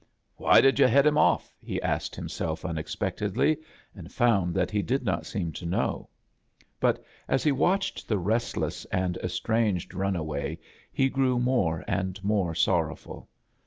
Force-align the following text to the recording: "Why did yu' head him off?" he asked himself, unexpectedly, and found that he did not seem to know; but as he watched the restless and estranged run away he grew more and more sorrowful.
"Why 0.37 0.61
did 0.61 0.79
yu' 0.79 0.87
head 0.87 1.05
him 1.05 1.19
off?" 1.19 1.55
he 1.63 1.79
asked 1.83 2.15
himself, 2.15 2.65
unexpectedly, 2.65 3.57
and 3.93 4.11
found 4.11 4.55
that 4.55 4.71
he 4.71 4.81
did 4.81 5.03
not 5.05 5.27
seem 5.27 5.51
to 5.51 5.65
know; 5.67 6.09
but 6.79 7.05
as 7.27 7.43
he 7.43 7.51
watched 7.51 8.07
the 8.07 8.17
restless 8.17 8.83
and 8.85 9.17
estranged 9.17 9.93
run 9.93 10.15
away 10.15 10.57
he 10.91 11.07
grew 11.07 11.37
more 11.37 11.83
and 11.87 12.17
more 12.23 12.55
sorrowful. 12.55 13.29